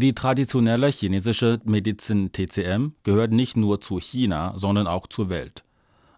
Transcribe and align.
Die 0.00 0.14
traditionelle 0.14 0.92
chinesische 0.92 1.58
Medizin 1.64 2.30
TCM 2.30 2.92
gehört 3.02 3.32
nicht 3.32 3.56
nur 3.56 3.80
zu 3.80 3.98
China, 3.98 4.52
sondern 4.54 4.86
auch 4.86 5.08
zur 5.08 5.28
Welt. 5.28 5.64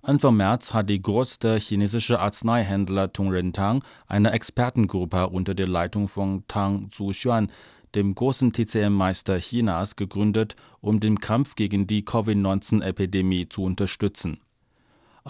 Anfang 0.02 0.36
März 0.36 0.74
hat 0.74 0.90
die 0.90 1.00
größte 1.00 1.56
chinesische 1.56 2.20
Arzneihändler 2.20 3.10
Tung 3.10 3.30
Rentang 3.30 3.82
eine 4.06 4.32
Expertengruppe 4.32 5.30
unter 5.30 5.54
der 5.54 5.66
Leitung 5.66 6.08
von 6.08 6.44
Tang 6.46 6.90
Zuxuan, 6.90 7.50
dem 7.94 8.14
großen 8.14 8.52
TCM-Meister 8.52 9.38
Chinas, 9.38 9.96
gegründet, 9.96 10.56
um 10.82 11.00
den 11.00 11.18
Kampf 11.18 11.54
gegen 11.54 11.86
die 11.86 12.04
Covid-19-Epidemie 12.04 13.48
zu 13.48 13.62
unterstützen. 13.62 14.40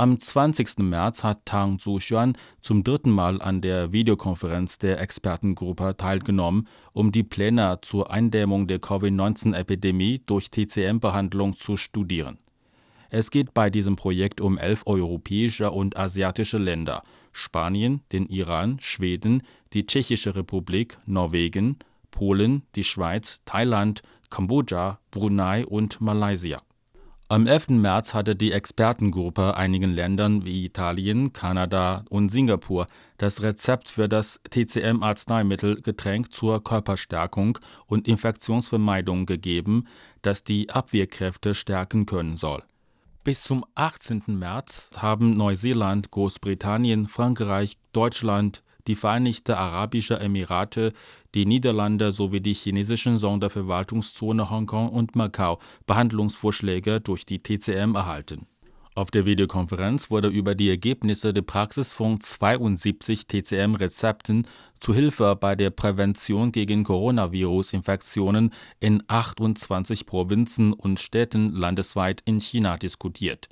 Am 0.01 0.19
20. 0.19 0.79
März 0.79 1.25
hat 1.25 1.45
Tang 1.45 1.79
Zuxuan 1.79 2.33
zum 2.63 2.85
dritten 2.85 3.11
Mal 3.11 3.43
an 3.43 3.61
der 3.61 3.93
Videokonferenz 3.93 4.79
der 4.79 4.99
Expertengruppe 4.99 5.95
teilgenommen, 5.95 6.69
um 6.95 7.13
die 7.13 7.23
Pläne 7.23 7.81
zur 7.83 8.11
Eindämmung 8.11 8.67
der 8.67 8.79
Covid-19-Epidemie 8.79 10.23
durch 10.25 10.51
TCM-Behandlung 10.51 11.55
zu 11.55 11.77
studieren. 11.77 12.39
Es 13.11 13.31
geht 13.31 13.53
bei 13.53 13.69
diesem 13.69 13.97
Projekt 13.97 14.41
um 14.41 14.57
elf 14.57 14.85
europäische 14.87 15.71
und 15.71 15.99
asiatische 15.99 16.57
Länder: 16.57 17.03
Spanien, 17.33 18.01
den 18.11 18.25
Iran, 18.25 18.79
Schweden, 18.81 19.43
die 19.75 19.85
Tschechische 19.85 20.35
Republik, 20.35 20.97
Norwegen, 21.05 21.77
Polen, 22.11 22.63
die 22.75 22.85
Schweiz, 22.85 23.43
Thailand, 23.45 24.01
Kambodscha, 24.31 24.99
Brunei 25.11 25.67
und 25.67 26.01
Malaysia. 26.01 26.63
Am 27.31 27.47
11. 27.47 27.69
März 27.69 28.13
hatte 28.13 28.35
die 28.35 28.51
Expertengruppe 28.51 29.57
einigen 29.57 29.95
Ländern 29.95 30.45
wie 30.45 30.65
Italien, 30.65 31.33
Kanada 31.33 32.05
und 32.11 32.29
Singapur 32.29 32.89
das 33.19 33.41
Rezept 33.41 33.89
für 33.89 34.09
das 34.09 34.41
TCM-Arzneimittelgetränk 34.51 36.33
zur 36.33 36.65
Körperstärkung 36.65 37.57
und 37.87 38.09
Infektionsvermeidung 38.09 39.27
gegeben, 39.27 39.87
das 40.23 40.43
die 40.43 40.71
Abwehrkräfte 40.71 41.55
stärken 41.55 42.05
können 42.05 42.37
soll. 42.37 42.65
Bis 43.23 43.45
zum 43.45 43.65
18. 43.77 44.25
März 44.27 44.91
haben 44.97 45.37
Neuseeland, 45.37 46.11
Großbritannien, 46.11 47.07
Frankreich, 47.07 47.79
Deutschland, 47.93 48.65
die 48.87 48.97
Vereinigten 48.97 49.53
Arabischen 49.53 50.19
Emirate, 50.19 50.93
die 51.35 51.47
Niederlande 51.47 52.13
sowie 52.13 52.41
die 52.41 52.55
chinesischen 52.55 53.19
Sonderverwaltungszone 53.19 54.51
Hongkong 54.51 54.89
und 54.89 55.17
Macau 55.17 55.59
Behandlungsvorschläge 55.87 57.01
durch 57.01 57.25
die 57.25 57.43
TCM 57.43 57.95
erhalten. 57.95 58.47
Auf 58.97 59.13
der 59.13 59.25
Videokonferenz 59.25 60.11
wurde 60.11 60.29
über 60.29 60.57
die 60.57 60.69
Ergebnisse 60.69 61.33
der 61.33 61.43
Praxis 61.43 61.95
von 61.95 62.21
72 62.21 63.29
TCM-Rezepten 63.29 64.49
zu 64.81 64.93
Hilfe 64.93 65.37
bei 65.37 65.55
der 65.55 65.71
Prävention 65.71 66.51
gegen 66.51 66.83
Coronavirus-Infektionen 66.83 68.53
in 68.81 69.03
28 69.07 70.07
Provinzen 70.07 70.73
und 70.73 70.99
Städten 70.99 71.53
landesweit 71.53 72.21
in 72.25 72.41
China 72.41 72.77
diskutiert. 72.77 73.49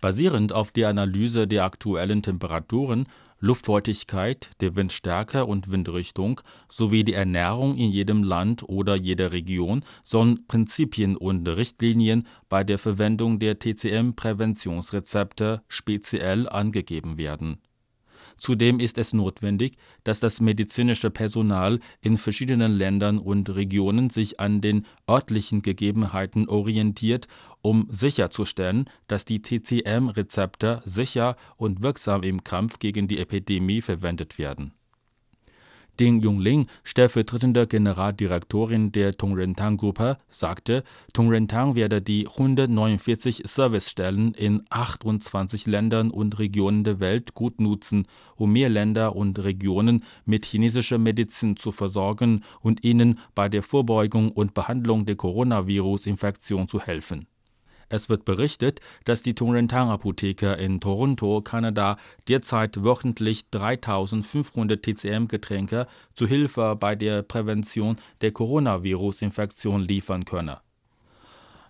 Basierend 0.00 0.52
auf 0.52 0.70
der 0.70 0.88
Analyse 0.88 1.48
der 1.48 1.64
aktuellen 1.64 2.22
Temperaturen 2.22 3.08
Luftfeuchtigkeit, 3.40 4.50
der 4.60 4.74
Windstärke 4.74 5.46
und 5.46 5.70
Windrichtung 5.70 6.40
sowie 6.68 7.04
die 7.04 7.14
Ernährung 7.14 7.76
in 7.76 7.90
jedem 7.90 8.24
Land 8.24 8.68
oder 8.68 8.96
jeder 8.96 9.30
Region 9.30 9.84
sollen 10.02 10.44
Prinzipien 10.48 11.16
und 11.16 11.46
Richtlinien 11.46 12.26
bei 12.48 12.64
der 12.64 12.80
Verwendung 12.80 13.38
der 13.38 13.60
TCM-Präventionsrezepte 13.60 15.62
speziell 15.68 16.48
angegeben 16.48 17.16
werden 17.16 17.60
Zudem 18.38 18.80
ist 18.80 18.98
es 18.98 19.12
notwendig, 19.12 19.76
dass 20.04 20.20
das 20.20 20.40
medizinische 20.40 21.10
Personal 21.10 21.80
in 22.00 22.16
verschiedenen 22.16 22.72
Ländern 22.72 23.18
und 23.18 23.54
Regionen 23.54 24.10
sich 24.10 24.40
an 24.40 24.60
den 24.60 24.86
örtlichen 25.08 25.62
Gegebenheiten 25.62 26.48
orientiert, 26.48 27.28
um 27.60 27.86
sicherzustellen, 27.90 28.88
dass 29.08 29.24
die 29.24 29.42
TCM-Rezepte 29.42 30.82
sicher 30.84 31.36
und 31.56 31.82
wirksam 31.82 32.22
im 32.22 32.44
Kampf 32.44 32.78
gegen 32.78 33.08
die 33.08 33.18
Epidemie 33.18 33.82
verwendet 33.82 34.38
werden 34.38 34.72
Ding 35.98 36.22
Yongling, 36.22 36.66
stellvertretende 36.84 37.66
Generaldirektorin 37.66 38.92
der 38.92 39.16
Tongrentang-Gruppe, 39.16 40.18
sagte, 40.28 40.84
Tongrentang 41.12 41.74
werde 41.74 42.00
die 42.00 42.28
149 42.28 43.42
Servicestellen 43.44 44.32
in 44.34 44.62
28 44.70 45.66
Ländern 45.66 46.10
und 46.10 46.38
Regionen 46.38 46.84
der 46.84 47.00
Welt 47.00 47.34
gut 47.34 47.60
nutzen, 47.60 48.06
um 48.36 48.52
mehr 48.52 48.68
Länder 48.68 49.16
und 49.16 49.38
Regionen 49.42 50.04
mit 50.24 50.44
chinesischer 50.44 50.98
Medizin 50.98 51.56
zu 51.56 51.72
versorgen 51.72 52.44
und 52.60 52.84
ihnen 52.84 53.18
bei 53.34 53.48
der 53.48 53.62
Vorbeugung 53.62 54.30
und 54.30 54.54
Behandlung 54.54 55.04
der 55.04 55.16
Coronavirus-Infektion 55.16 56.68
zu 56.68 56.80
helfen 56.80 57.26
es 57.88 58.08
wird 58.08 58.24
berichtet, 58.24 58.80
dass 59.04 59.22
die 59.22 59.34
Tung 59.34 59.70
Apotheke 59.72 60.52
in 60.52 60.80
Toronto, 60.80 61.40
Kanada, 61.42 61.96
derzeit 62.28 62.82
wöchentlich 62.82 63.48
3500 63.50 64.82
TCM-Getränke 64.82 65.86
zu 66.14 66.26
Hilfe 66.26 66.76
bei 66.78 66.94
der 66.94 67.22
Prävention 67.22 67.96
der 68.20 68.32
Coronavirus-Infektion 68.32 69.82
liefern 69.82 70.24
könne. 70.24 70.60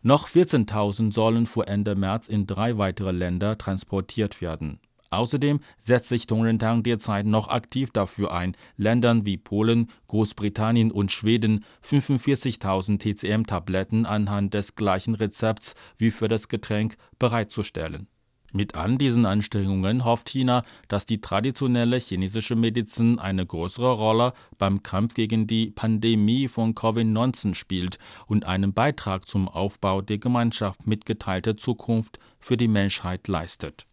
Noch 0.03 0.29
14.000 0.29 1.13
sollen 1.13 1.47
vor 1.47 1.69
Ende 1.69 1.95
März 1.95 2.29
in 2.29 2.47
drei 2.47 2.79
weitere 2.79 3.13
Länder 3.13 3.59
transportiert 3.59 4.41
werden 4.41 4.81
Außerdem 5.11 5.61
setzt 5.81 6.11
sich 6.11 6.27
Tongrentang 6.27 6.83
derzeit 6.83 7.27
noch 7.27 7.49
aktiv 7.49 7.91
dafür 7.91 8.33
ein, 8.33 8.57
Ländern 8.77 9.25
wie 9.25 9.39
Polen, 9.39 9.91
Großbritannien 10.09 10.91
und 10.91 11.13
Schweden 11.13 11.65
45.000 11.83 12.99
TCM-Tabletten 12.99 14.05
anhand 14.05 14.53
des 14.55 14.77
gleichen 14.77 15.15
Rezepts 15.15 15.75
wie 15.97 16.11
für 16.11 16.29
das 16.29 16.49
Getränk 16.49 16.97
bereitzustellen. 17.19 18.09
Mit 18.53 18.77
all 18.77 18.97
diesen 18.97 19.27
Anstrengungen 19.27 20.05
hofft 20.05 20.31
China, 20.31 20.65
dass 20.89 21.05
die 21.05 21.21
traditionelle 21.21 21.99
chinesische 21.99 22.57
Medizin 22.57 23.19
eine 23.19 23.45
größere 23.45 23.93
Rolle 23.93 24.33
beim 24.57 24.83
Kampf 24.83 25.13
gegen 25.13 25.47
die 25.47 25.71
Pandemie 25.71 26.49
von 26.49 26.75
Covid-19 26.75 27.55
spielt 27.55 27.99
und 28.27 28.47
einen 28.47 28.73
Beitrag 28.73 29.29
zum 29.29 29.49
Aufbau 29.49 30.01
der 30.01 30.17
Gemeinschaft 30.17 30.87
mitgeteilter 30.87 31.59
Zukunft 31.59 32.19
für 32.41 32.57
die 32.57 32.69
Menschheit 32.69 33.29
leistet 33.29 33.87